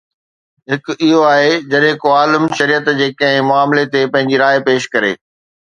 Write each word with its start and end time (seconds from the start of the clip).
هڪ 0.71 0.85
اهو 1.03 1.19
آهي 1.33 1.51
جڏهن 1.73 1.99
ڪو 2.05 2.15
عالم 2.21 2.49
شريعت 2.61 2.91
جي 3.03 3.11
ڪنهن 3.21 3.47
معاملي 3.53 3.87
تي 3.95 4.05
پنهنجي 4.17 4.43
راءِ 4.47 4.67
پيش 4.71 4.93
ڪري 4.97 5.17